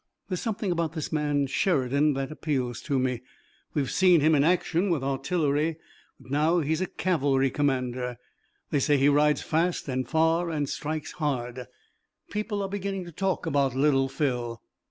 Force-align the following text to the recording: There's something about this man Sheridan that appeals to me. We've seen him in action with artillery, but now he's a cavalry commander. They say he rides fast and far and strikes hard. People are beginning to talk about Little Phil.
There's 0.29 0.41
something 0.41 0.71
about 0.71 0.93
this 0.93 1.11
man 1.11 1.45
Sheridan 1.45 2.13
that 2.13 2.31
appeals 2.31 2.81
to 2.81 2.97
me. 2.97 3.21
We've 3.75 3.91
seen 3.91 4.19
him 4.21 4.33
in 4.33 4.43
action 4.43 4.89
with 4.89 5.03
artillery, 5.03 5.77
but 6.19 6.31
now 6.31 6.59
he's 6.59 6.81
a 6.81 6.87
cavalry 6.87 7.51
commander. 7.51 8.17
They 8.71 8.79
say 8.79 8.97
he 8.97 9.09
rides 9.09 9.43
fast 9.43 9.87
and 9.87 10.07
far 10.09 10.49
and 10.49 10.67
strikes 10.67 11.11
hard. 11.11 11.67
People 12.31 12.63
are 12.63 12.67
beginning 12.67 13.05
to 13.05 13.11
talk 13.11 13.45
about 13.45 13.75
Little 13.75 14.09
Phil. 14.09 14.59